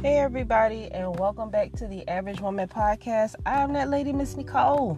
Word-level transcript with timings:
Hey, 0.00 0.18
everybody, 0.18 0.88
and 0.92 1.18
welcome 1.18 1.50
back 1.50 1.72
to 1.72 1.88
the 1.88 2.06
Average 2.06 2.40
Woman 2.40 2.68
Podcast. 2.68 3.34
I'm 3.44 3.72
that 3.72 3.90
lady, 3.90 4.12
Miss 4.12 4.36
Nicole, 4.36 4.96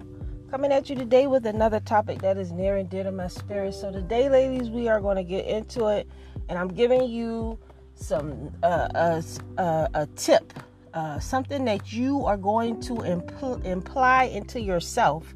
coming 0.50 0.72
at 0.72 0.90
you 0.90 0.94
today 0.94 1.26
with 1.26 1.46
another 1.46 1.80
topic 1.80 2.20
that 2.20 2.36
is 2.36 2.52
near 2.52 2.76
and 2.76 2.90
dear 2.90 3.04
to 3.04 3.10
my 3.10 3.28
spirit. 3.28 3.72
So, 3.72 3.90
today, 3.90 4.28
ladies, 4.28 4.68
we 4.68 4.88
are 4.88 5.00
going 5.00 5.16
to 5.16 5.24
get 5.24 5.46
into 5.46 5.86
it, 5.86 6.06
and 6.50 6.58
I'm 6.58 6.68
giving 6.68 7.08
you 7.08 7.58
some 7.94 8.52
uh, 8.62 8.88
a, 8.94 9.24
a, 9.56 9.88
a 9.94 10.06
tip, 10.16 10.52
uh, 10.92 11.18
something 11.18 11.64
that 11.64 11.94
you 11.94 12.26
are 12.26 12.36
going 12.36 12.78
to 12.82 12.96
impl- 12.96 13.64
imply 13.64 14.24
into 14.24 14.60
yourself 14.60 15.32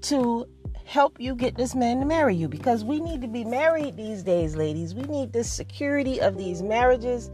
to 0.00 0.46
help 0.86 1.20
you 1.20 1.34
get 1.34 1.54
this 1.54 1.74
man 1.74 2.00
to 2.00 2.06
marry 2.06 2.34
you 2.34 2.48
because 2.48 2.82
we 2.82 2.98
need 2.98 3.20
to 3.20 3.28
be 3.28 3.44
married 3.44 3.98
these 3.98 4.22
days, 4.22 4.56
ladies. 4.56 4.94
We 4.94 5.02
need 5.02 5.34
this 5.34 5.52
security 5.52 6.18
of 6.22 6.38
these 6.38 6.62
marriages 6.62 7.30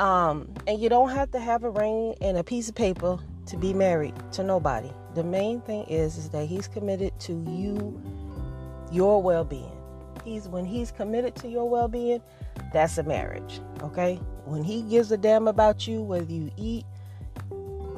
um, 0.00 0.52
and 0.66 0.80
you 0.80 0.88
don't 0.88 1.10
have 1.10 1.30
to 1.32 1.38
have 1.38 1.62
a 1.62 1.70
ring 1.70 2.14
and 2.22 2.38
a 2.38 2.42
piece 2.42 2.70
of 2.70 2.74
paper 2.74 3.18
to 3.46 3.56
be 3.58 3.74
married 3.74 4.14
to 4.32 4.42
nobody. 4.42 4.90
The 5.14 5.22
main 5.22 5.60
thing 5.60 5.84
is 5.84 6.16
is 6.16 6.30
that 6.30 6.46
he's 6.46 6.66
committed 6.66 7.18
to 7.20 7.32
you, 7.32 8.00
your 8.90 9.22
well-being. 9.22 9.76
He's 10.24 10.48
when 10.48 10.64
he's 10.64 10.90
committed 10.90 11.36
to 11.36 11.48
your 11.48 11.68
well-being, 11.68 12.22
that's 12.72 12.96
a 12.96 13.02
marriage. 13.02 13.60
Okay? 13.82 14.16
When 14.46 14.64
he 14.64 14.82
gives 14.82 15.12
a 15.12 15.18
damn 15.18 15.46
about 15.48 15.86
you, 15.86 16.02
whether 16.02 16.32
you 16.32 16.50
eat, 16.56 16.86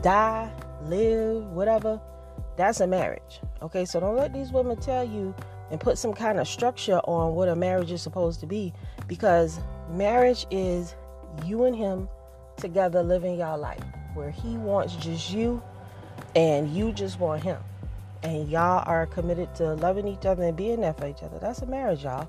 die, 0.03 0.51
live, 0.87 1.45
whatever, 1.53 2.01
that's 2.57 2.81
a 2.81 2.87
marriage. 2.87 3.41
Okay, 3.63 3.85
so 3.85 4.01
don't 4.01 4.17
let 4.17 4.33
these 4.33 4.51
women 4.51 4.77
tell 4.77 5.05
you 5.05 5.35
and 5.71 5.81
put 5.81 5.99
some 5.99 6.13
kind 6.13 6.41
of 6.41 6.49
structure 6.49 6.99
on 7.05 7.35
what 7.35 7.49
a 7.49 7.55
marriage 7.55 7.93
is 7.93 8.03
supposed 8.03 8.41
to 8.41 8.47
be 8.47 8.73
because 9.07 9.61
marriage 9.89 10.47
is 10.51 10.97
you 11.45 11.65
and 11.65 11.75
him 11.75 12.09
together 12.57 13.03
living 13.03 13.39
your 13.39 13.57
life 13.57 13.83
where 14.15 14.31
he 14.31 14.57
wants 14.57 14.95
just 14.97 15.33
you 15.33 15.63
and 16.35 16.75
you 16.75 16.93
just 16.93 17.19
want 17.19 17.43
him. 17.43 17.59
And 18.23 18.49
y'all 18.49 18.85
are 18.87 19.07
committed 19.07 19.55
to 19.57 19.75
loving 19.75 20.07
each 20.07 20.27
other 20.27 20.45
and 20.45 20.57
being 20.57 20.81
there 20.81 20.93
for 20.93 21.09
each 21.09 21.23
other. 21.23 21.39
That's 21.41 21.63
a 21.63 21.67
marriage, 21.67 22.05
y'all. 22.05 22.29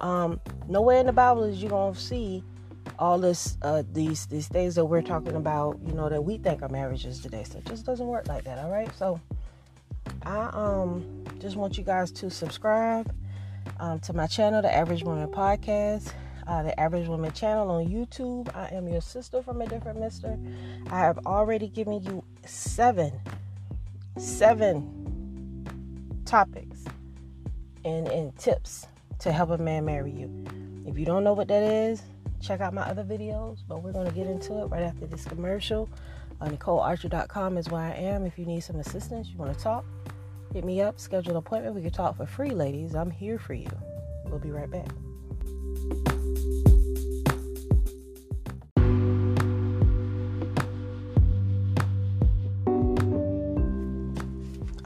Um, 0.00 0.40
nowhere 0.68 0.98
in 0.98 1.06
the 1.06 1.12
Bible 1.12 1.44
is 1.44 1.62
you 1.62 1.68
gonna 1.68 1.94
see 1.94 2.42
all 2.98 3.18
this 3.18 3.56
uh, 3.62 3.82
these 3.92 4.26
these 4.26 4.48
things 4.48 4.74
that 4.74 4.84
we're 4.84 5.02
talking 5.02 5.36
about, 5.36 5.78
you 5.86 5.92
know, 5.92 6.08
that 6.08 6.22
we 6.22 6.38
think 6.38 6.62
are 6.62 6.68
marriages 6.68 7.20
today. 7.20 7.44
So 7.44 7.58
it 7.58 7.66
just 7.66 7.86
doesn't 7.86 8.06
work 8.06 8.26
like 8.26 8.44
that, 8.44 8.58
all 8.58 8.70
right? 8.70 8.90
So 8.96 9.20
I 10.22 10.50
um 10.52 11.24
just 11.38 11.56
want 11.56 11.78
you 11.78 11.84
guys 11.84 12.10
to 12.12 12.30
subscribe 12.30 13.14
um, 13.78 14.00
to 14.00 14.12
my 14.12 14.26
channel, 14.26 14.62
the 14.62 14.74
Average 14.74 15.04
Woman 15.04 15.28
Podcast 15.28 16.12
uh, 16.50 16.64
the 16.64 16.78
Average 16.80 17.06
Woman 17.06 17.32
channel 17.32 17.70
on 17.70 17.86
YouTube. 17.86 18.54
I 18.56 18.74
am 18.74 18.88
your 18.88 19.00
sister 19.00 19.40
from 19.40 19.62
a 19.62 19.66
different 19.66 20.00
mister. 20.00 20.36
I 20.90 20.98
have 20.98 21.18
already 21.24 21.68
given 21.68 22.02
you 22.02 22.24
seven, 22.44 23.12
seven 24.18 25.62
topics 26.24 26.84
and, 27.84 28.08
and 28.08 28.36
tips 28.36 28.88
to 29.20 29.30
help 29.30 29.50
a 29.50 29.58
man 29.58 29.84
marry 29.84 30.10
you. 30.10 30.44
If 30.86 30.98
you 30.98 31.06
don't 31.06 31.22
know 31.22 31.34
what 31.34 31.46
that 31.48 31.62
is, 31.62 32.02
check 32.42 32.60
out 32.60 32.74
my 32.74 32.82
other 32.82 33.04
videos, 33.04 33.58
but 33.68 33.84
we're 33.84 33.92
going 33.92 34.08
to 34.08 34.14
get 34.14 34.26
into 34.26 34.60
it 34.60 34.66
right 34.66 34.82
after 34.82 35.06
this 35.06 35.24
commercial. 35.24 35.88
Uh, 36.40 36.48
NicoleArcher.com 36.48 37.58
is 37.58 37.68
where 37.68 37.82
I 37.82 37.92
am. 37.92 38.26
If 38.26 38.36
you 38.38 38.44
need 38.44 38.60
some 38.60 38.80
assistance, 38.80 39.28
you 39.28 39.36
want 39.36 39.56
to 39.56 39.62
talk, 39.62 39.84
hit 40.52 40.64
me 40.64 40.80
up, 40.80 40.98
schedule 40.98 41.32
an 41.32 41.36
appointment. 41.36 41.76
We 41.76 41.82
can 41.82 41.92
talk 41.92 42.16
for 42.16 42.26
free, 42.26 42.50
ladies. 42.50 42.96
I'm 42.96 43.10
here 43.10 43.38
for 43.38 43.54
you. 43.54 43.70
We'll 44.24 44.40
be 44.40 44.50
right 44.50 44.70
back. 44.70 44.88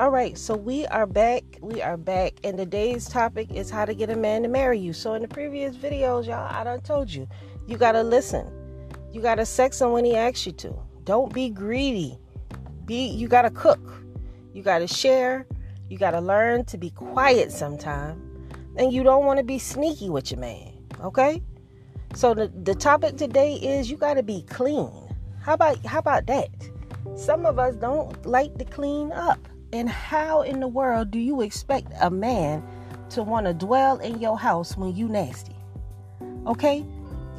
All 0.00 0.10
right, 0.10 0.36
so 0.36 0.56
we 0.56 0.86
are 0.86 1.06
back. 1.06 1.44
We 1.62 1.80
are 1.80 1.96
back, 1.96 2.34
and 2.42 2.58
today's 2.58 3.08
topic 3.08 3.52
is 3.52 3.70
how 3.70 3.84
to 3.84 3.94
get 3.94 4.10
a 4.10 4.16
man 4.16 4.42
to 4.42 4.48
marry 4.48 4.78
you. 4.78 4.92
So 4.92 5.14
in 5.14 5.22
the 5.22 5.28
previous 5.28 5.76
videos, 5.76 6.26
y'all, 6.26 6.52
I 6.52 6.64
done 6.64 6.80
told 6.80 7.10
you, 7.10 7.28
you 7.68 7.76
gotta 7.76 8.02
listen. 8.02 8.44
You 9.12 9.20
gotta 9.20 9.46
sex 9.46 9.80
him 9.80 9.92
when 9.92 10.04
he 10.04 10.16
asks 10.16 10.44
you 10.46 10.52
to. 10.52 10.74
Don't 11.04 11.32
be 11.32 11.48
greedy. 11.48 12.18
Be 12.84 13.06
you 13.06 13.28
gotta 13.28 13.50
cook. 13.50 14.02
You 14.52 14.62
gotta 14.62 14.88
share. 14.88 15.46
You 15.88 15.96
gotta 15.96 16.20
learn 16.20 16.64
to 16.66 16.76
be 16.76 16.90
quiet 16.90 17.52
sometime, 17.52 18.20
and 18.76 18.92
you 18.92 19.02
don't 19.02 19.24
want 19.24 19.38
to 19.38 19.44
be 19.44 19.58
sneaky 19.58 20.10
with 20.10 20.30
your 20.30 20.40
man. 20.40 20.72
Okay. 21.02 21.42
So 22.14 22.34
the 22.34 22.48
the 22.62 22.74
topic 22.74 23.16
today 23.16 23.54
is 23.54 23.90
you 23.90 23.96
gotta 23.96 24.22
be 24.22 24.42
clean. 24.42 24.90
How 25.40 25.54
about 25.54 25.84
how 25.84 25.98
about 25.98 26.26
that? 26.26 26.50
Some 27.16 27.46
of 27.46 27.58
us 27.58 27.76
don't 27.76 28.24
like 28.24 28.56
to 28.58 28.64
clean 28.64 29.12
up. 29.12 29.38
And 29.72 29.88
how 29.88 30.42
in 30.42 30.60
the 30.60 30.68
world 30.68 31.10
do 31.10 31.18
you 31.18 31.40
expect 31.40 31.92
a 32.00 32.10
man 32.10 32.62
to 33.10 33.22
want 33.22 33.46
to 33.46 33.52
dwell 33.52 33.98
in 33.98 34.20
your 34.20 34.38
house 34.38 34.76
when 34.76 34.94
you 34.94 35.08
nasty? 35.08 35.56
Okay? 36.46 36.84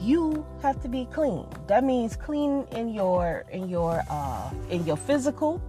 You 0.01 0.45
have 0.62 0.81
to 0.81 0.90
be 0.90 1.07
clean. 1.12 1.47
That 1.68 1.84
means 1.84 2.16
clean 2.18 2.68
in 2.72 2.90
your 2.90 3.45
in 3.51 3.69
your 3.69 4.03
uh 4.09 4.51
in 4.69 4.85
your 4.85 4.97
physical. 4.97 5.62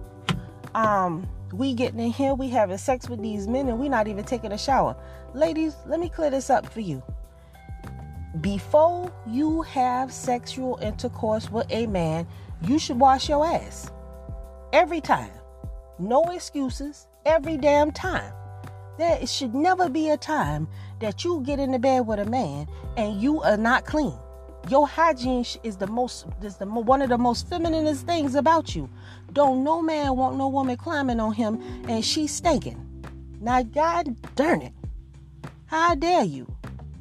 Um 0.75 1.27
we 1.53 1.73
getting 1.73 1.99
in 1.99 2.11
here, 2.11 2.33
we 2.33 2.49
having 2.49 2.77
sex 2.77 3.09
with 3.09 3.21
these 3.21 3.47
men 3.47 3.69
and 3.69 3.79
we 3.79 3.87
not 3.87 4.07
even 4.09 4.25
taking 4.25 4.51
a 4.51 4.57
shower. 4.57 4.95
Ladies, 5.33 5.75
let 5.85 5.99
me 5.99 6.09
clear 6.09 6.29
this 6.29 6.49
up 6.49 6.65
for 6.67 6.79
you. 6.79 7.03
Before 8.41 9.11
you 9.25 9.61
have 9.63 10.11
sexual 10.11 10.79
intercourse 10.81 11.51
with 11.51 11.67
a 11.69 11.87
man, 11.87 12.27
you 12.61 12.79
should 12.79 12.99
wash 12.99 13.29
your 13.29 13.45
ass. 13.45 13.91
Every 14.73 15.01
time. 15.01 15.31
No 15.99 16.23
excuses 16.25 17.07
every 17.25 17.57
damn 17.57 17.91
time. 17.91 18.31
There 18.97 19.25
should 19.25 19.53
never 19.53 19.89
be 19.89 20.09
a 20.09 20.17
time 20.17 20.67
that 20.99 21.23
you 21.23 21.41
get 21.41 21.59
into 21.59 21.79
bed 21.79 22.07
with 22.07 22.19
a 22.19 22.25
man 22.25 22.67
and 22.95 23.19
you 23.21 23.41
are 23.41 23.57
not 23.57 23.85
clean. 23.85 24.17
Your 24.69 24.87
hygiene 24.87 25.45
is 25.63 25.77
the 25.77 25.87
most 25.87 26.25
is 26.41 26.57
the 26.57 26.65
one 26.65 27.01
of 27.01 27.09
the 27.09 27.17
most 27.17 27.49
femininist 27.49 28.01
things 28.01 28.35
about 28.35 28.75
you. 28.75 28.89
Don't 29.33 29.63
no 29.63 29.81
man 29.81 30.15
want 30.15 30.37
no 30.37 30.47
woman 30.47 30.77
climbing 30.77 31.19
on 31.19 31.33
him 31.33 31.61
and 31.87 32.03
she's 32.03 32.33
stinking. 32.33 32.83
Now 33.39 33.63
God 33.63 34.15
darn 34.35 34.61
it. 34.61 34.73
How 35.67 35.95
dare 35.95 36.23
you? 36.23 36.47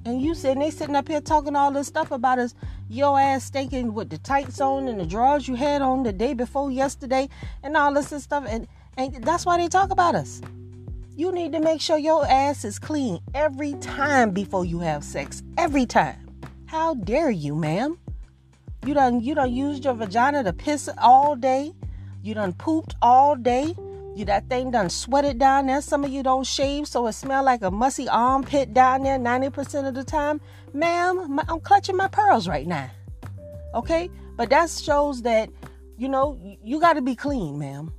And 0.05 0.21
you 0.21 0.35
sitting 0.35 0.59
they 0.59 0.71
sitting 0.71 0.97
up 0.97 1.07
here 1.07 1.21
talking 1.21 1.55
all 1.55 1.71
this 1.71 1.87
stuff 1.87 2.11
about 2.11 2.41
us, 2.41 2.55
your 2.89 3.19
ass 3.19 3.45
stinking 3.45 3.95
with 3.95 4.11
the 4.11 4.19
tights 4.19 4.61
on 4.61 4.89
and 4.89 4.99
the 4.99 5.07
drawers 5.07 5.47
you 5.47 5.55
had 5.55 5.83
on 5.83 6.03
the 6.03 6.13
day 6.13 6.35
before 6.35 6.71
yesterday 6.71 7.29
and 7.63 7.77
all 7.77 7.95
this 7.95 8.11
and 8.11 8.21
stuff 8.21 8.45
and 8.49 8.67
and 8.97 9.23
that's 9.23 9.47
why 9.47 9.59
they 9.59 9.69
talk 9.69 9.91
about 9.91 10.17
us. 10.17 10.41
You 11.17 11.31
need 11.31 11.53
to 11.53 11.61
make 11.61 11.81
sure 11.81 11.97
your 11.97 12.27
ass 12.27 12.65
is 12.65 12.79
clean 12.81 13.21
every 13.35 13.75
time 13.75 14.33
before 14.33 14.65
you 14.65 14.81
have 14.81 15.05
sex. 15.05 15.45
Every 15.57 15.87
time. 15.87 16.19
How 16.67 16.95
dare 16.95 17.31
you, 17.31 17.55
ma'am? 17.55 17.99
You 18.85 18.95
done 18.95 19.21
you 19.21 19.37
done 19.37 19.53
used 19.53 19.85
your 19.85 19.95
vagina 19.95 20.43
to 20.43 20.53
piss 20.53 20.89
all 20.99 21.37
day. 21.37 21.73
You 22.23 22.35
done 22.35 22.53
pooped 22.53 22.97
all 23.01 23.37
day. 23.37 23.77
You 24.17 24.25
that 24.25 24.49
thing 24.49 24.71
done 24.71 24.89
sweated 24.89 25.39
down 25.39 25.67
there. 25.67 25.83
Some 25.83 26.03
of 26.03 26.11
you 26.11 26.23
don't 26.23 26.47
shave, 26.47 26.89
so 26.89 27.07
it 27.07 27.13
smell 27.13 27.45
like 27.45 27.61
a 27.61 27.71
musty 27.71 28.09
armpit 28.09 28.73
down 28.73 29.03
there 29.03 29.19
90% 29.19 29.87
of 29.87 29.93
the 29.93 30.05
time. 30.05 30.41
Ma'am, 30.73 31.35
my, 31.35 31.45
I'm 31.51 31.61
clutching 31.61 31.99
my 31.99 32.09
pearls 32.09 32.49
right 32.49 32.67
now. 32.67 32.91
Okay? 33.75 34.11
But 34.37 34.49
that 34.49 34.71
shows 34.71 35.21
that, 35.23 35.51
you 35.99 36.09
know, 36.09 36.41
you 36.65 36.81
got 36.81 36.95
to 36.95 37.03
be 37.03 37.15
clean, 37.15 37.59
ma'am. 37.59 37.93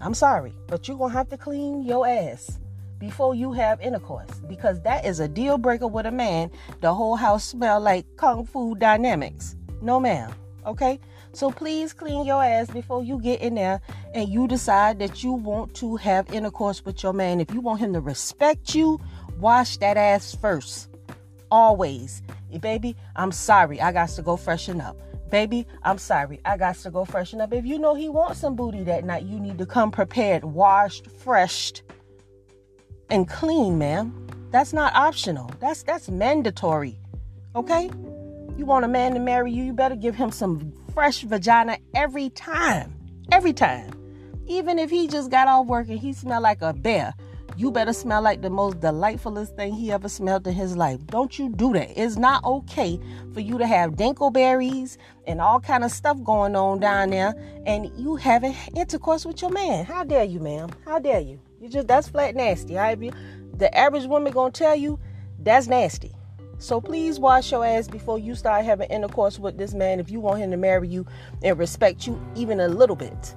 I'm 0.00 0.14
sorry, 0.14 0.52
but 0.66 0.88
you're 0.88 0.98
to 0.98 1.06
have 1.06 1.28
to 1.28 1.38
clean 1.38 1.84
your 1.84 2.08
ass 2.08 2.58
before 2.98 3.36
you 3.36 3.52
have 3.52 3.80
intercourse 3.80 4.40
because 4.48 4.80
that 4.82 5.04
is 5.04 5.20
a 5.20 5.28
deal 5.28 5.58
breaker 5.58 5.86
with 5.86 6.06
a 6.06 6.10
man. 6.10 6.50
The 6.80 6.92
whole 6.92 7.14
house 7.14 7.44
smell 7.44 7.78
like 7.78 8.04
kung 8.16 8.44
fu 8.46 8.74
dynamics. 8.74 9.54
No, 9.80 10.00
ma'am. 10.00 10.32
Okay? 10.66 10.98
So 11.34 11.50
please 11.50 11.92
clean 11.94 12.26
your 12.26 12.44
ass 12.44 12.70
before 12.70 13.02
you 13.02 13.18
get 13.20 13.40
in 13.40 13.54
there 13.54 13.80
and 14.14 14.28
you 14.28 14.46
decide 14.46 14.98
that 14.98 15.24
you 15.24 15.32
want 15.32 15.74
to 15.76 15.96
have 15.96 16.30
intercourse 16.32 16.84
with 16.84 17.02
your 17.02 17.14
man. 17.14 17.40
If 17.40 17.52
you 17.52 17.60
want 17.60 17.80
him 17.80 17.94
to 17.94 18.00
respect 18.00 18.74
you, 18.74 19.00
wash 19.38 19.78
that 19.78 19.96
ass 19.96 20.34
first. 20.34 20.90
Always. 21.50 22.22
Baby, 22.60 22.96
I'm 23.16 23.32
sorry. 23.32 23.80
I 23.80 23.92
got 23.92 24.10
to 24.10 24.22
go 24.22 24.36
freshen 24.36 24.80
up. 24.80 24.96
Baby, 25.30 25.66
I'm 25.82 25.96
sorry. 25.96 26.40
I 26.44 26.58
got 26.58 26.76
to 26.76 26.90
go 26.90 27.06
freshen 27.06 27.40
up. 27.40 27.54
If 27.54 27.64
you 27.64 27.78
know 27.78 27.94
he 27.94 28.10
wants 28.10 28.40
some 28.40 28.54
booty 28.54 28.84
that 28.84 29.04
night, 29.04 29.22
you 29.22 29.40
need 29.40 29.56
to 29.56 29.64
come 29.64 29.90
prepared, 29.90 30.44
washed, 30.44 31.10
freshed, 31.10 31.82
and 33.08 33.26
clean, 33.26 33.78
ma'am. 33.78 34.26
That's 34.50 34.74
not 34.74 34.94
optional. 34.94 35.50
That's 35.58 35.82
that's 35.82 36.10
mandatory. 36.10 36.98
Okay? 37.56 37.90
You 38.58 38.66
want 38.66 38.84
a 38.84 38.88
man 38.88 39.14
to 39.14 39.20
marry 39.20 39.50
you, 39.50 39.64
you 39.64 39.72
better 39.72 39.96
give 39.96 40.14
him 40.14 40.30
some 40.30 40.74
fresh 40.92 41.22
vagina 41.22 41.78
every 41.94 42.30
time. 42.30 42.94
Every 43.30 43.52
time. 43.52 43.92
Even 44.46 44.78
if 44.78 44.90
he 44.90 45.08
just 45.08 45.30
got 45.30 45.48
off 45.48 45.66
work 45.66 45.88
and 45.88 45.98
he 45.98 46.12
smell 46.12 46.42
like 46.42 46.62
a 46.62 46.72
bear, 46.72 47.14
you 47.56 47.70
better 47.70 47.92
smell 47.92 48.22
like 48.22 48.42
the 48.42 48.50
most 48.50 48.80
delightfulest 48.80 49.56
thing 49.56 49.74
he 49.74 49.92
ever 49.92 50.08
smelled 50.08 50.46
in 50.46 50.54
his 50.54 50.76
life. 50.76 51.04
Don't 51.06 51.38
you 51.38 51.50
do 51.50 51.72
that. 51.74 51.90
It's 51.96 52.16
not 52.16 52.44
okay 52.44 52.98
for 53.32 53.40
you 53.40 53.58
to 53.58 53.66
have 53.66 53.92
dinkleberries 53.92 54.96
and 55.26 55.40
all 55.40 55.60
kind 55.60 55.84
of 55.84 55.90
stuff 55.90 56.22
going 56.24 56.56
on 56.56 56.80
down 56.80 57.10
there 57.10 57.34
and 57.66 57.90
you 57.96 58.16
having 58.16 58.54
intercourse 58.74 59.24
with 59.24 59.40
your 59.42 59.50
man. 59.50 59.84
How 59.84 60.04
dare 60.04 60.24
you, 60.24 60.40
ma'am? 60.40 60.70
How 60.84 60.98
dare 60.98 61.20
you? 61.20 61.40
You 61.60 61.68
just 61.68 61.88
that's 61.88 62.08
flat 62.08 62.34
nasty. 62.34 62.78
I 62.78 62.94
the 62.94 63.74
average 63.76 64.06
woman 64.06 64.32
gonna 64.32 64.50
tell 64.50 64.74
you 64.74 64.98
that's 65.38 65.68
nasty. 65.68 66.12
So 66.62 66.80
please 66.80 67.18
wash 67.18 67.50
your 67.50 67.66
ass 67.66 67.88
before 67.88 68.20
you 68.20 68.36
start 68.36 68.64
having 68.64 68.88
intercourse 68.88 69.36
with 69.36 69.58
this 69.58 69.74
man 69.74 69.98
if 69.98 70.12
you 70.12 70.20
want 70.20 70.38
him 70.38 70.52
to 70.52 70.56
marry 70.56 70.86
you 70.86 71.04
and 71.42 71.58
respect 71.58 72.06
you 72.06 72.24
even 72.36 72.60
a 72.60 72.68
little 72.68 72.94
bit. 72.94 73.34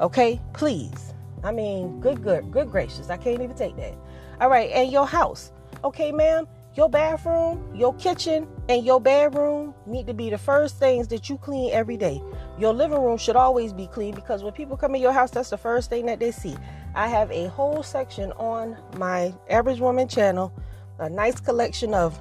Okay? 0.00 0.40
Please. 0.52 1.12
I 1.42 1.50
mean, 1.50 1.98
good, 2.00 2.22
good, 2.22 2.52
good 2.52 2.70
gracious. 2.70 3.10
I 3.10 3.16
can't 3.16 3.42
even 3.42 3.56
take 3.56 3.76
that. 3.78 3.98
All 4.40 4.48
right, 4.48 4.70
and 4.70 4.92
your 4.92 5.08
house. 5.08 5.50
Okay, 5.82 6.12
ma'am, 6.12 6.46
your 6.74 6.88
bathroom, 6.88 7.68
your 7.74 7.92
kitchen, 7.94 8.46
and 8.68 8.86
your 8.86 9.00
bedroom 9.00 9.74
need 9.84 10.06
to 10.06 10.14
be 10.14 10.30
the 10.30 10.38
first 10.38 10.78
things 10.78 11.08
that 11.08 11.28
you 11.28 11.38
clean 11.38 11.72
every 11.72 11.96
day. 11.96 12.22
Your 12.60 12.72
living 12.72 13.02
room 13.02 13.18
should 13.18 13.34
always 13.34 13.72
be 13.72 13.88
clean 13.88 14.14
because 14.14 14.44
when 14.44 14.52
people 14.52 14.76
come 14.76 14.94
in 14.94 15.02
your 15.02 15.12
house, 15.12 15.32
that's 15.32 15.50
the 15.50 15.58
first 15.58 15.90
thing 15.90 16.06
that 16.06 16.20
they 16.20 16.30
see. 16.30 16.56
I 16.94 17.08
have 17.08 17.28
a 17.32 17.48
whole 17.48 17.82
section 17.82 18.30
on 18.32 18.76
my 18.98 19.34
Average 19.50 19.80
Woman 19.80 20.06
channel, 20.06 20.52
a 21.00 21.10
nice 21.10 21.40
collection 21.40 21.92
of 21.92 22.20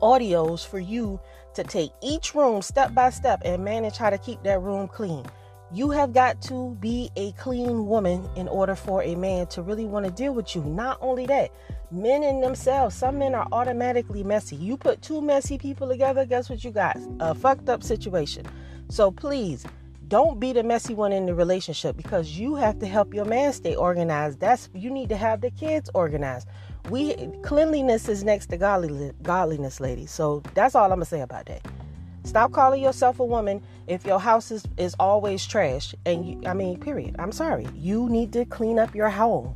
audios 0.00 0.66
for 0.66 0.78
you 0.78 1.20
to 1.54 1.64
take 1.64 1.90
each 2.02 2.34
room 2.34 2.62
step 2.62 2.94
by 2.94 3.10
step 3.10 3.42
and 3.44 3.64
manage 3.64 3.96
how 3.96 4.10
to 4.10 4.18
keep 4.18 4.42
that 4.42 4.60
room 4.60 4.88
clean. 4.88 5.24
You 5.70 5.90
have 5.90 6.14
got 6.14 6.40
to 6.42 6.76
be 6.80 7.10
a 7.16 7.32
clean 7.32 7.86
woman 7.86 8.26
in 8.36 8.48
order 8.48 8.74
for 8.74 9.02
a 9.02 9.14
man 9.16 9.48
to 9.48 9.60
really 9.60 9.84
want 9.84 10.06
to 10.06 10.10
deal 10.10 10.32
with 10.32 10.54
you. 10.54 10.62
Not 10.62 10.96
only 11.02 11.26
that, 11.26 11.50
men 11.90 12.22
in 12.22 12.40
themselves, 12.40 12.96
some 12.96 13.18
men 13.18 13.34
are 13.34 13.46
automatically 13.52 14.24
messy. 14.24 14.56
You 14.56 14.78
put 14.78 15.02
two 15.02 15.20
messy 15.20 15.58
people 15.58 15.86
together, 15.88 16.24
guess 16.24 16.48
what 16.48 16.64
you 16.64 16.70
got? 16.70 16.96
A 17.20 17.34
fucked 17.34 17.68
up 17.68 17.82
situation. 17.82 18.46
So 18.88 19.10
please, 19.10 19.66
don't 20.08 20.40
be 20.40 20.54
the 20.54 20.62
messy 20.62 20.94
one 20.94 21.12
in 21.12 21.26
the 21.26 21.34
relationship 21.34 21.94
because 21.98 22.30
you 22.30 22.54
have 22.54 22.78
to 22.78 22.86
help 22.86 23.12
your 23.12 23.26
man 23.26 23.52
stay 23.52 23.74
organized. 23.74 24.40
That's 24.40 24.70
you 24.72 24.88
need 24.88 25.10
to 25.10 25.16
have 25.18 25.42
the 25.42 25.50
kids 25.50 25.90
organized. 25.92 26.48
We 26.90 27.14
cleanliness 27.42 28.08
is 28.08 28.24
next 28.24 28.46
to 28.46 28.56
godliness, 28.56 29.80
ladies. 29.80 30.10
So 30.10 30.42
that's 30.54 30.74
all 30.74 30.84
I'm 30.84 30.90
gonna 30.90 31.04
say 31.04 31.20
about 31.20 31.46
that. 31.46 31.62
Stop 32.24 32.52
calling 32.52 32.82
yourself 32.82 33.20
a 33.20 33.24
woman 33.24 33.62
if 33.86 34.04
your 34.04 34.20
house 34.20 34.50
is, 34.50 34.64
is 34.76 34.94
always 35.00 35.46
trash. 35.46 35.94
And 36.04 36.28
you, 36.28 36.42
I 36.46 36.52
mean, 36.52 36.78
period. 36.78 37.16
I'm 37.18 37.32
sorry. 37.32 37.66
You 37.74 38.08
need 38.10 38.34
to 38.34 38.44
clean 38.44 38.78
up 38.78 38.94
your 38.94 39.08
home. 39.08 39.54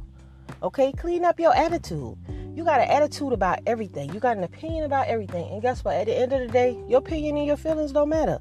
Okay? 0.62 0.92
Clean 0.92 1.24
up 1.24 1.38
your 1.38 1.54
attitude. 1.54 2.16
You 2.54 2.64
got 2.64 2.80
an 2.80 2.88
attitude 2.88 3.32
about 3.32 3.58
everything. 3.66 4.12
You 4.14 4.20
got 4.20 4.38
an 4.38 4.44
opinion 4.44 4.84
about 4.84 5.06
everything. 5.08 5.50
And 5.52 5.60
guess 5.60 5.84
what? 5.84 5.96
At 5.96 6.06
the 6.06 6.16
end 6.16 6.32
of 6.32 6.40
the 6.40 6.48
day, 6.48 6.78
your 6.88 7.00
opinion 7.00 7.36
and 7.36 7.46
your 7.46 7.56
feelings 7.58 7.92
don't 7.92 8.08
matter. 8.08 8.38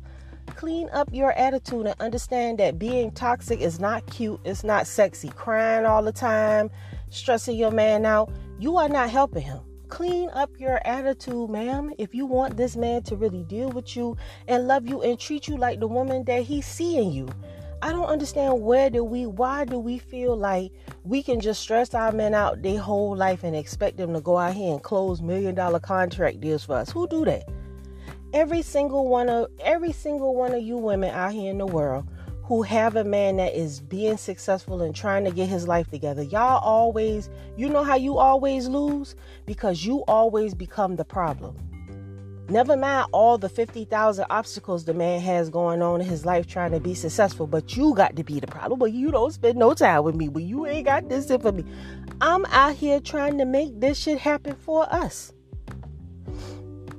Clean 0.47 0.89
up 0.93 1.09
your 1.11 1.33
attitude 1.33 1.87
and 1.87 1.95
understand 1.99 2.59
that 2.59 2.79
being 2.79 3.11
toxic 3.11 3.59
is 3.59 3.79
not 3.79 4.05
cute. 4.07 4.39
It's 4.45 4.63
not 4.63 4.87
sexy. 4.87 5.29
Crying 5.29 5.85
all 5.85 6.03
the 6.03 6.11
time, 6.11 6.69
stressing 7.09 7.57
your 7.57 7.71
man 7.71 8.05
out. 8.05 8.31
You 8.61 8.77
are 8.77 8.89
not 8.89 9.09
helping 9.09 9.41
him 9.41 9.61
clean 9.87 10.29
up 10.29 10.51
your 10.59 10.79
attitude, 10.85 11.49
ma'am. 11.49 11.95
If 11.97 12.13
you 12.13 12.27
want 12.27 12.57
this 12.57 12.75
man 12.75 13.01
to 13.05 13.15
really 13.15 13.41
deal 13.41 13.71
with 13.71 13.95
you 13.95 14.15
and 14.47 14.67
love 14.67 14.87
you 14.87 15.01
and 15.01 15.19
treat 15.19 15.47
you 15.47 15.57
like 15.57 15.79
the 15.79 15.87
woman 15.87 16.23
that 16.25 16.43
he's 16.43 16.67
seeing 16.67 17.11
you. 17.11 17.27
I 17.81 17.91
don't 17.91 18.05
understand 18.05 18.61
where 18.61 18.91
do 18.91 19.03
we 19.03 19.25
why 19.25 19.65
do 19.65 19.79
we 19.79 19.97
feel 19.97 20.37
like 20.37 20.71
we 21.03 21.23
can 21.23 21.39
just 21.39 21.59
stress 21.59 21.95
our 21.95 22.11
men 22.11 22.35
out 22.35 22.61
their 22.61 22.77
whole 22.77 23.15
life 23.15 23.43
and 23.43 23.55
expect 23.55 23.97
them 23.97 24.13
to 24.13 24.21
go 24.21 24.37
out 24.37 24.53
here 24.53 24.73
and 24.73 24.83
close 24.83 25.23
million 25.23 25.55
dollar 25.55 25.79
contract 25.79 26.39
deals 26.39 26.63
for 26.63 26.75
us. 26.75 26.91
Who 26.91 27.07
do 27.07 27.25
that? 27.25 27.49
Every 28.31 28.61
single 28.61 29.07
one 29.07 29.27
of 29.27 29.47
every 29.61 29.91
single 29.91 30.35
one 30.35 30.53
of 30.53 30.61
you 30.61 30.77
women 30.77 31.09
out 31.09 31.33
here 31.33 31.49
in 31.49 31.57
the 31.57 31.65
world 31.65 32.05
who 32.51 32.63
have 32.63 32.97
a 32.97 33.03
man 33.05 33.37
that 33.37 33.55
is 33.55 33.79
being 33.79 34.17
successful 34.17 34.81
and 34.81 34.93
trying 34.93 35.23
to 35.23 35.31
get 35.31 35.47
his 35.47 35.69
life 35.69 35.89
together. 35.89 36.21
Y'all 36.21 36.59
always, 36.61 37.29
you 37.55 37.69
know 37.69 37.81
how 37.81 37.95
you 37.95 38.17
always 38.17 38.67
lose? 38.67 39.15
Because 39.45 39.85
you 39.85 40.03
always 40.05 40.53
become 40.53 40.97
the 40.97 41.05
problem. 41.05 41.55
Never 42.49 42.75
mind 42.75 43.07
all 43.13 43.37
the 43.37 43.47
50,000 43.47 44.25
obstacles 44.29 44.83
the 44.83 44.93
man 44.93 45.21
has 45.21 45.49
going 45.49 45.81
on 45.81 46.01
in 46.01 46.07
his 46.07 46.25
life 46.25 46.45
trying 46.45 46.73
to 46.73 46.81
be 46.81 46.93
successful, 46.93 47.47
but 47.47 47.77
you 47.77 47.93
got 47.93 48.17
to 48.17 48.23
be 48.25 48.41
the 48.41 48.47
problem. 48.47 48.79
But 48.79 48.91
you 48.91 49.11
don't 49.11 49.31
spend 49.31 49.57
no 49.57 49.73
time 49.73 50.03
with 50.03 50.15
me, 50.15 50.27
but 50.27 50.43
you 50.43 50.67
ain't 50.67 50.83
got 50.83 51.07
this 51.07 51.29
in 51.29 51.39
for 51.39 51.53
me. 51.53 51.63
I'm 52.19 52.43
out 52.47 52.75
here 52.75 52.99
trying 52.99 53.37
to 53.37 53.45
make 53.45 53.79
this 53.79 53.97
shit 53.97 54.19
happen 54.19 54.57
for 54.57 54.93
us. 54.93 55.31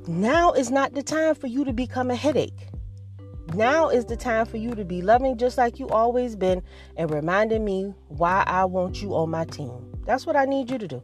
Now 0.06 0.52
is 0.52 0.70
not 0.70 0.94
the 0.94 1.02
time 1.02 1.34
for 1.34 1.46
you 1.46 1.62
to 1.66 1.74
become 1.74 2.10
a 2.10 2.16
headache. 2.16 2.61
Now 3.54 3.90
is 3.90 4.06
the 4.06 4.16
time 4.16 4.46
for 4.46 4.56
you 4.56 4.74
to 4.74 4.84
be 4.84 5.02
loving 5.02 5.36
just 5.36 5.58
like 5.58 5.78
you 5.78 5.86
always 5.90 6.36
been 6.36 6.62
and 6.96 7.10
reminding 7.10 7.64
me 7.64 7.92
why 8.08 8.44
I 8.46 8.64
want 8.64 9.02
you 9.02 9.14
on 9.14 9.28
my 9.28 9.44
team. 9.44 9.92
That's 10.06 10.24
what 10.24 10.36
I 10.36 10.46
need 10.46 10.70
you 10.70 10.78
to 10.78 10.88
do. 10.88 11.02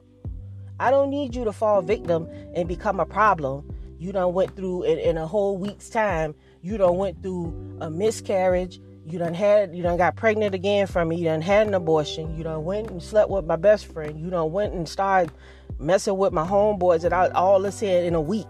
I 0.81 0.91
don't 0.91 1.11
need 1.11 1.35
you 1.35 1.45
to 1.45 1.53
fall 1.53 1.83
victim 1.83 2.27
and 2.55 2.67
become 2.67 3.01
a 3.01 3.05
problem. 3.05 3.71
You 3.99 4.13
done 4.13 4.33
went 4.33 4.57
through 4.57 4.85
in, 4.85 4.99
in 4.99 5.19
a 5.19 5.27
whole 5.27 5.59
week's 5.59 5.91
time. 5.91 6.35
You 6.63 6.79
done 6.79 6.97
went 6.97 7.23
through 7.23 7.79
a 7.83 7.91
miscarriage. 7.91 8.81
You 9.05 9.19
done 9.19 9.35
had 9.35 9.75
you 9.77 9.83
done 9.83 9.99
got 9.99 10.17
pregnant 10.17 10.55
again 10.55 10.87
from 10.87 11.09
me. 11.09 11.17
You 11.17 11.25
done 11.25 11.43
had 11.43 11.67
an 11.67 11.75
abortion. 11.75 12.35
You 12.35 12.45
done 12.45 12.65
went 12.65 12.91
and 12.91 13.03
slept 13.03 13.29
with 13.29 13.45
my 13.45 13.57
best 13.57 13.93
friend. 13.93 14.19
You 14.19 14.31
done 14.31 14.53
went 14.53 14.73
and 14.73 14.89
started 14.89 15.33
messing 15.79 16.17
with 16.17 16.33
my 16.33 16.47
homeboys 16.47 17.05
and 17.05 17.13
I, 17.13 17.29
all 17.29 17.61
this 17.61 17.81
here 17.81 18.03
in 18.05 18.15
a 18.15 18.21
week. 18.23 18.47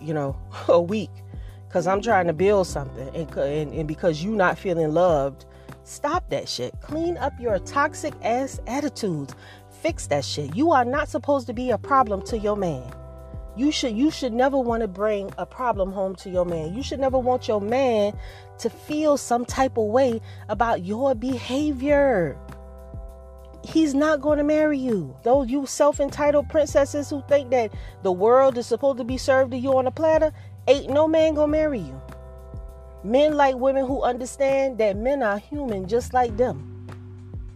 You 0.00 0.12
know, 0.12 0.36
a 0.68 0.80
week 0.80 1.10
because 1.72 1.86
I'm 1.86 2.02
trying 2.02 2.26
to 2.26 2.34
build 2.34 2.66
something 2.66 3.08
and, 3.16 3.34
and, 3.34 3.72
and 3.72 3.88
because 3.88 4.22
you're 4.22 4.36
not 4.36 4.58
feeling 4.58 4.92
loved, 4.92 5.46
stop 5.84 6.28
that 6.28 6.46
shit. 6.46 6.74
Clean 6.82 7.16
up 7.16 7.32
your 7.40 7.58
toxic 7.60 8.12
ass 8.22 8.60
attitudes. 8.66 9.34
Fix 9.80 10.06
that 10.08 10.22
shit. 10.22 10.54
You 10.54 10.72
are 10.72 10.84
not 10.84 11.08
supposed 11.08 11.46
to 11.46 11.54
be 11.54 11.70
a 11.70 11.78
problem 11.78 12.20
to 12.26 12.36
your 12.38 12.58
man. 12.58 12.92
You 13.56 13.72
should 13.72 13.96
you 13.96 14.10
should 14.10 14.34
never 14.34 14.58
want 14.58 14.82
to 14.82 14.88
bring 14.88 15.32
a 15.38 15.46
problem 15.46 15.92
home 15.92 16.14
to 16.16 16.28
your 16.28 16.44
man. 16.44 16.74
You 16.74 16.82
should 16.82 17.00
never 17.00 17.18
want 17.18 17.48
your 17.48 17.60
man 17.62 18.18
to 18.58 18.68
feel 18.68 19.16
some 19.16 19.46
type 19.46 19.78
of 19.78 19.86
way 19.86 20.20
about 20.50 20.84
your 20.84 21.14
behavior. 21.14 22.38
He's 23.64 23.94
not 23.94 24.20
going 24.20 24.38
to 24.38 24.44
marry 24.44 24.76
you. 24.76 25.16
Those 25.22 25.48
you 25.48 25.64
self-entitled 25.66 26.48
princesses 26.48 27.08
who 27.08 27.22
think 27.28 27.50
that 27.50 27.72
the 28.02 28.12
world 28.12 28.58
is 28.58 28.66
supposed 28.66 28.98
to 28.98 29.04
be 29.04 29.16
served 29.16 29.52
to 29.52 29.56
you 29.56 29.78
on 29.78 29.86
a 29.86 29.90
platter, 29.90 30.32
Ain't 30.68 30.90
no 30.90 31.08
man 31.08 31.34
gonna 31.34 31.50
marry 31.50 31.80
you. 31.80 32.00
Men 33.04 33.34
like 33.36 33.56
women 33.56 33.84
who 33.84 34.02
understand 34.02 34.78
that 34.78 34.96
men 34.96 35.22
are 35.22 35.38
human 35.38 35.88
just 35.88 36.14
like 36.14 36.36
them. 36.36 36.86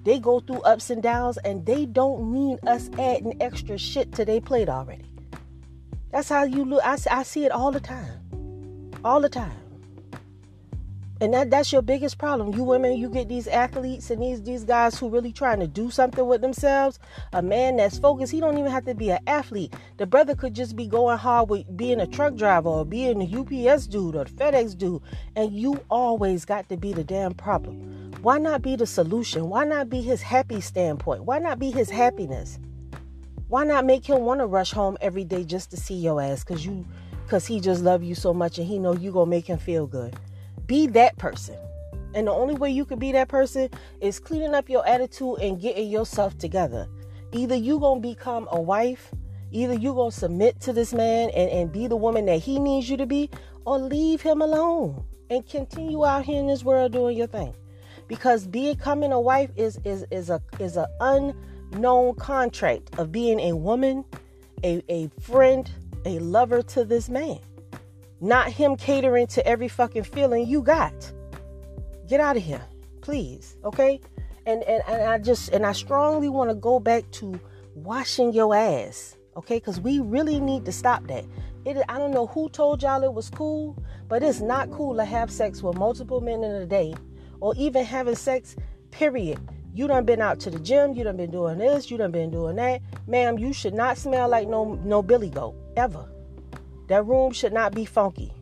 They 0.05 0.19
go 0.19 0.41
through 0.41 0.63
ups 0.63 0.91
and 0.91 1.03
downs 1.03 1.37
and 1.39 1.65
they 1.65 1.87
don't 1.87 2.33
need 2.33 2.59
us 2.67 2.91
adding 2.99 3.41
extra 3.41 3.79
shit 3.79 4.13
to 4.13 4.25
their 4.25 4.41
plate 4.41 4.69
already. 4.69 5.05
That's 6.11 6.29
how 6.29 6.45
you 6.45 6.65
look. 6.65 6.83
I, 6.85 6.97
I 7.11 7.23
see 7.23 7.45
it 7.45 7.53
all 7.53 7.71
the 7.71 7.81
time. 7.81 8.91
All 9.05 9.21
the 9.21 9.29
time. 9.29 9.66
And 11.19 11.33
that, 11.33 11.51
that's 11.51 11.73
your 11.73 11.81
biggest 11.81 12.19
problem. 12.19 12.55
You 12.55 12.63
women, 12.63 12.99
you 12.99 13.09
get 13.09 13.29
these 13.29 13.49
athletes 13.49 14.11
and 14.11 14.23
these 14.23 14.43
these 14.43 14.65
guys 14.65 14.99
who 14.99 15.09
really 15.09 15.33
trying 15.33 15.61
to 15.61 15.67
do 15.67 15.91
something 15.91 16.27
with 16.27 16.43
themselves. 16.43 16.99
A 17.33 17.41
man 17.41 17.77
that's 17.77 17.99
focused, 17.99 18.33
he 18.33 18.41
don't 18.41 18.59
even 18.59 18.71
have 18.71 18.85
to 18.85 18.95
be 18.95 19.09
an 19.11 19.21
athlete. 19.27 19.73
The 19.97 20.07
brother 20.07 20.35
could 20.35 20.55
just 20.55 20.77
be 20.77 20.87
going 20.87 21.17
hard 21.17 21.49
with 21.49 21.75
being 21.75 22.01
a 22.01 22.07
truck 22.07 22.35
driver 22.35 22.69
or 22.69 22.85
being 22.85 23.23
a 23.23 23.71
UPS 23.71 23.87
dude 23.87 24.15
or 24.15 24.27
FedEx 24.27 24.77
dude. 24.77 25.01
And 25.35 25.53
you 25.53 25.83
always 25.91 26.45
got 26.45 26.69
to 26.69 26.77
be 26.77 26.93
the 26.93 27.05
damn 27.05 27.33
problem. 27.33 28.13
Why 28.21 28.37
not 28.37 28.61
be 28.61 28.77
the 28.77 28.87
solution? 28.87 29.49
Why 29.49 29.65
not 29.65 29.89
be 29.89 30.03
his 30.03 30.21
happy 30.21 30.61
standpoint? 30.61 31.25
Why 31.25 31.39
not 31.39 31.59
be 31.59 31.71
his 31.71 31.89
happiness? 31.89 32.59
Why 33.49 33.65
not 33.65 33.87
make 33.87 34.05
him 34.05 34.23
want 34.23 34.41
to 34.41 34.47
rush 34.47 34.73
home 34.73 34.99
every 35.01 35.25
day 35.25 35.45
just 35.45 35.71
to 35.71 35.77
see 35.79 35.95
your 35.95 36.21
ass? 36.21 36.45
Cause 36.45 36.67
you 36.67 36.85
cause 37.29 37.47
he 37.47 37.61
just 37.61 37.83
love 37.83 38.03
you 38.03 38.15
so 38.15 38.35
much 38.35 38.59
and 38.59 38.67
he 38.67 38.79
know 38.79 38.93
you 38.93 39.13
gonna 39.13 39.31
make 39.31 39.47
him 39.47 39.59
feel 39.59 39.87
good. 39.87 40.15
Be 40.67 40.87
that 40.89 41.17
person. 41.19 41.57
And 42.15 42.27
the 42.27 42.33
only 42.33 42.55
way 42.55 42.71
you 42.71 42.85
can 42.85 42.99
be 42.99 43.13
that 43.13 43.29
person 43.29 43.69
is 44.01 44.19
cleaning 44.19 44.55
up 44.55 44.69
your 44.69 44.87
attitude 44.87 45.39
and 45.41 45.61
getting 45.61 45.91
yourself 45.91 46.37
together. 46.39 46.89
Either 47.33 47.55
you 47.55 47.79
gonna 47.79 48.01
become 48.01 48.49
a 48.51 48.61
wife, 48.61 49.13
either 49.53 49.75
you 49.75 49.95
gonna 49.95 50.11
submit 50.11 50.59
to 50.61 50.73
this 50.73 50.93
man 50.93 51.31
and, 51.31 51.51
and 51.51 51.73
be 51.73 51.87
the 51.87 51.97
woman 51.97 52.27
that 52.27 52.39
he 52.39 52.59
needs 52.59 52.89
you 52.89 52.97
to 52.97 53.07
be, 53.07 53.31
or 53.65 53.79
leave 53.79 54.23
him 54.23 54.41
alone 54.41 55.05
and 55.29 55.47
continue 55.47 56.05
out 56.07 56.25
here 56.25 56.41
in 56.41 56.47
this 56.47 56.65
world 56.65 56.93
doing 56.93 57.17
your 57.17 57.27
thing. 57.27 57.55
Because 58.09 58.47
becoming 58.47 59.13
a 59.13 59.21
wife 59.21 59.51
is 59.57 59.79
is 59.85 60.07
is 60.11 60.31
a 60.31 60.41
is 60.61 60.77
an 60.77 60.87
unknown 61.01 62.15
contract 62.15 62.99
of 62.99 63.11
being 63.13 63.41
a 63.41 63.57
woman, 63.57 64.05
a, 64.63 64.83
a 64.89 65.09
friend, 65.21 65.71
a 66.05 66.19
lover 66.21 66.63
to 66.63 66.85
this 66.85 67.09
man 67.09 67.41
not 68.21 68.51
him 68.51 68.77
catering 68.77 69.27
to 69.29 69.47
every 69.47 69.69
fucking 69.69 70.05
feeling 70.05 70.47
you 70.47 70.63
got. 70.63 71.13
Get 72.09 72.21
out 72.21 72.37
of 72.37 72.43
here, 72.43 72.63
please, 73.01 73.57
okay? 73.65 74.01
And, 74.47 74.63
and 74.63 74.83
and 74.87 75.03
I 75.03 75.19
just 75.19 75.49
and 75.51 75.67
I 75.67 75.73
strongly 75.73 76.29
want 76.29 76.51
to 76.51 76.55
go 76.55 76.79
back 76.79 77.11
to 77.13 77.39
washing 77.75 78.33
your 78.33 78.55
ass, 78.55 79.17
okay? 79.37 79.57
Because 79.57 79.81
we 79.81 79.99
really 80.01 80.41
need 80.41 80.65
to 80.67 80.73
stop 80.73 81.07
that. 81.09 81.25
It 81.65 81.77
I 81.89 81.99
don't 81.99 82.13
know 82.13 82.27
who 82.29 82.49
told 82.49 82.83
y'all 82.83 83.03
it 83.03 83.13
was 83.13 83.29
cool, 83.29 83.77
but 84.09 84.23
it's 84.23 84.41
not 84.41 84.71
cool 84.71 84.95
to 84.97 85.05
have 85.05 85.31
sex 85.31 85.63
with 85.63 85.77
multiple 85.77 86.21
men 86.21 86.45
in 86.45 86.53
a 86.53 86.67
day, 86.67 86.95
or 87.41 87.55
even 87.57 87.85
having 87.85 88.15
sex. 88.15 88.57
Period. 88.93 89.39
You 89.75 89.87
done 89.89 90.07
been 90.07 90.23
out 90.23 90.41
to 90.41 90.51
the 90.51 90.59
gym. 90.59 90.95
You 90.95 91.05
done 91.05 91.19
been 91.19 91.31
doing 91.31 91.59
this. 91.59 91.91
You 91.91 91.99
done 91.99 92.13
been 92.13 92.31
doing 92.31 92.57
that, 92.57 92.81
ma'am. 93.07 93.39
You 93.39 93.53
should 93.53 93.75
not 93.75 93.99
smell 93.99 94.29
like 94.29 94.49
no 94.49 94.81
no 94.85 95.03
billy 95.03 95.29
goat 95.29 95.55
ever. 95.77 96.09
That 96.89 97.05
room 97.07 97.33
should 97.33 97.53
not 97.53 97.75
be 97.75 97.85
funky. 97.85 98.33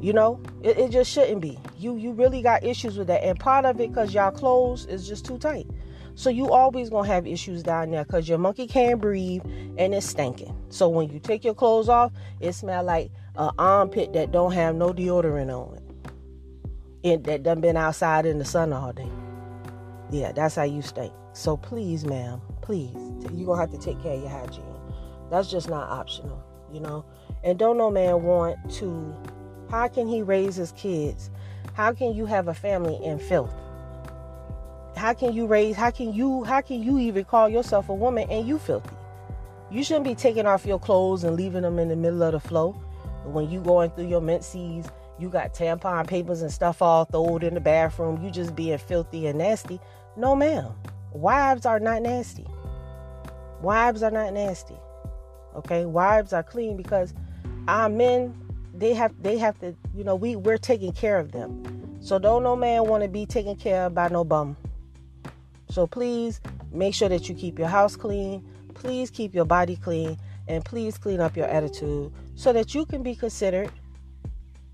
You 0.00 0.12
know, 0.12 0.40
it, 0.62 0.78
it 0.78 0.90
just 0.90 1.10
shouldn't 1.10 1.40
be. 1.40 1.58
You 1.76 1.96
you 1.96 2.12
really 2.12 2.42
got 2.42 2.62
issues 2.64 2.96
with 2.96 3.08
that, 3.08 3.24
and 3.24 3.38
part 3.38 3.64
of 3.64 3.80
it 3.80 3.88
because 3.88 4.14
y'all 4.14 4.30
clothes 4.30 4.86
is 4.86 5.08
just 5.08 5.24
too 5.24 5.38
tight. 5.38 5.66
So 6.14 6.30
you 6.30 6.52
always 6.52 6.90
gonna 6.90 7.06
have 7.06 7.26
issues 7.26 7.62
down 7.62 7.90
there 7.90 8.04
because 8.04 8.28
your 8.28 8.38
monkey 8.38 8.66
can't 8.66 9.00
breathe 9.00 9.42
and 9.76 9.94
it's 9.94 10.06
stinking. 10.06 10.52
So 10.68 10.88
when 10.88 11.08
you 11.10 11.20
take 11.20 11.44
your 11.44 11.54
clothes 11.54 11.88
off, 11.88 12.12
it 12.40 12.52
smell 12.54 12.82
like 12.82 13.10
an 13.36 13.50
armpit 13.58 14.12
that 14.14 14.32
don't 14.32 14.52
have 14.52 14.74
no 14.74 14.92
deodorant 14.92 15.50
on 15.50 15.76
it, 15.76 17.12
and 17.12 17.24
that 17.24 17.42
done 17.44 17.60
been 17.60 17.76
outside 17.76 18.26
in 18.26 18.38
the 18.38 18.44
sun 18.44 18.72
all 18.72 18.92
day. 18.92 19.08
Yeah, 20.10 20.32
that's 20.32 20.56
how 20.56 20.64
you 20.64 20.82
stink. 20.82 21.12
So 21.34 21.56
please, 21.56 22.04
ma'am, 22.04 22.40
please, 22.62 22.94
you're 23.32 23.46
gonna 23.46 23.60
have 23.60 23.70
to 23.70 23.78
take 23.78 24.00
care 24.02 24.14
of 24.14 24.20
your 24.20 24.30
hygiene. 24.30 24.64
That's 25.30 25.50
just 25.50 25.68
not 25.68 25.88
optional, 25.88 26.42
you 26.72 26.80
know. 26.80 27.04
And 27.44 27.58
don't 27.58 27.78
no 27.78 27.90
man 27.90 28.22
want 28.22 28.56
to 28.74 29.14
how 29.70 29.88
can 29.88 30.08
he 30.08 30.22
raise 30.22 30.56
his 30.56 30.72
kids? 30.72 31.30
How 31.74 31.92
can 31.92 32.14
you 32.14 32.26
have 32.26 32.48
a 32.48 32.54
family 32.54 32.98
in 33.04 33.18
filth? 33.18 33.54
How 34.96 35.12
can 35.12 35.32
you 35.32 35.46
raise 35.46 35.76
how 35.76 35.90
can 35.90 36.12
you 36.12 36.44
how 36.44 36.60
can 36.60 36.82
you 36.82 36.98
even 36.98 37.24
call 37.24 37.48
yourself 37.48 37.88
a 37.88 37.94
woman 37.94 38.28
and 38.30 38.46
you 38.46 38.58
filthy? 38.58 38.96
You 39.70 39.84
shouldn't 39.84 40.06
be 40.06 40.14
taking 40.14 40.46
off 40.46 40.64
your 40.64 40.78
clothes 40.78 41.24
and 41.24 41.36
leaving 41.36 41.62
them 41.62 41.78
in 41.78 41.88
the 41.88 41.96
middle 41.96 42.22
of 42.22 42.32
the 42.32 42.40
floor. 42.40 42.72
When 43.24 43.50
you 43.50 43.60
going 43.60 43.90
through 43.90 44.08
your 44.08 44.22
menses, 44.22 44.86
you 45.18 45.28
got 45.28 45.52
tampon 45.52 46.06
papers 46.06 46.40
and 46.40 46.50
stuff 46.50 46.80
all 46.80 47.04
thrown 47.04 47.42
in 47.42 47.54
the 47.54 47.60
bathroom. 47.60 48.22
You 48.24 48.30
just 48.30 48.56
being 48.56 48.78
filthy 48.78 49.26
and 49.26 49.38
nasty. 49.38 49.78
No, 50.16 50.34
ma'am. 50.34 50.72
Wives 51.12 51.66
are 51.66 51.80
not 51.80 52.02
nasty. 52.02 52.46
Wives 53.60 54.02
are 54.02 54.10
not 54.10 54.32
nasty. 54.32 54.76
Okay, 55.58 55.84
wives 55.84 56.32
are 56.32 56.42
clean 56.42 56.76
because 56.76 57.12
our 57.66 57.88
men 57.88 58.34
they 58.74 58.94
have 58.94 59.12
they 59.22 59.36
have 59.38 59.58
to 59.58 59.74
you 59.94 60.04
know 60.04 60.14
we 60.14 60.36
we're 60.36 60.58
taking 60.58 60.92
care 60.92 61.18
of 61.18 61.32
them. 61.32 61.98
So 62.00 62.18
don't 62.18 62.44
no 62.44 62.54
man 62.54 62.86
want 62.86 63.02
to 63.02 63.08
be 63.08 63.26
taken 63.26 63.56
care 63.56 63.86
of 63.86 63.94
by 63.94 64.08
no 64.08 64.24
bum. 64.24 64.56
So 65.68 65.86
please 65.86 66.40
make 66.72 66.94
sure 66.94 67.08
that 67.08 67.28
you 67.28 67.34
keep 67.34 67.58
your 67.58 67.68
house 67.68 67.96
clean. 67.96 68.48
Please 68.74 69.10
keep 69.10 69.34
your 69.34 69.44
body 69.44 69.74
clean 69.76 70.16
and 70.46 70.64
please 70.64 70.96
clean 70.96 71.20
up 71.20 71.36
your 71.36 71.46
attitude 71.46 72.12
so 72.36 72.52
that 72.52 72.74
you 72.74 72.86
can 72.86 73.02
be 73.02 73.16
considered 73.16 73.70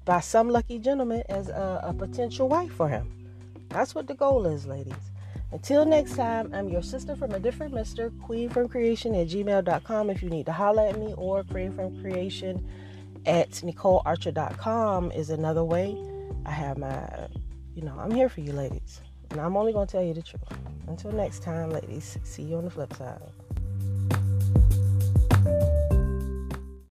by 0.05 0.21
some 0.21 0.51
lucky 0.51 0.79
gentleman 0.79 1.23
as 1.31 1.49
a, 1.49 1.81
a 1.83 1.95
potential 1.95 2.49
wife 2.49 2.73
for 2.73 2.89
him. 2.89 3.11
That's 3.71 3.95
what 3.95 4.07
the 4.07 4.15
goal 4.15 4.47
is, 4.47 4.67
ladies. 4.67 4.95
Until 5.55 5.85
next 5.85 6.17
time, 6.17 6.53
I'm 6.53 6.69
your 6.69 6.83
sister 6.83 7.15
from 7.15 7.31
a 7.31 7.39
different 7.39 7.73
mister, 7.73 8.11
queen 8.11 8.51
from 8.51 8.69
creation 8.69 9.15
at 9.15 9.29
gmail.com 9.29 10.11
if 10.11 10.21
you 10.21 10.29
need 10.29 10.47
to 10.47 10.53
holler 10.53 10.89
at 10.89 10.99
me, 10.99 11.15
or 11.17 11.45
queen 11.45 11.73
from 11.73 11.97
creation 12.01 12.69
at 13.25 13.51
nicolearcher.com 13.51 15.13
is 15.13 15.31
another 15.31 15.63
way. 15.63 15.97
I 16.45 16.51
have 16.51 16.77
my, 16.77 17.29
you 17.77 17.83
know, 17.83 17.97
I'm 17.97 18.11
here 18.11 18.29
for 18.29 18.41
you, 18.41 18.53
ladies. 18.53 19.01
And 19.31 19.41
I'm 19.41 19.57
only 19.57 19.73
going 19.73 19.87
to 19.87 19.93
tell 19.93 20.03
you 20.03 20.13
the 20.13 20.23
truth. 20.23 20.43
Until 20.89 21.13
next 21.13 21.45
time, 21.45 21.71
ladies, 21.71 22.19
see 22.25 22.43
you 22.43 22.57
on 22.57 22.65
the 22.65 22.71
flip 22.71 22.93
side. 22.93 23.23